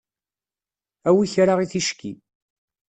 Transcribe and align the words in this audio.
Awi 1.09 1.25
kra 1.33 1.53
i 1.63 1.65
ticki. 1.71 2.11